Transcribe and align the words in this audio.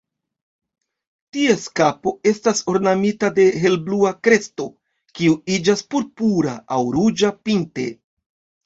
Ties 1.35 1.65
kapo 1.79 2.13
estas 2.31 2.63
ornamita 2.73 3.31
de 3.37 3.47
helblua 3.67 4.15
kresto, 4.29 4.69
kiu 5.21 5.39
iĝas 5.59 5.87
purpura 5.95 6.61
aŭ 6.79 6.83
ruĝa 6.99 7.35
pinte. 7.47 7.89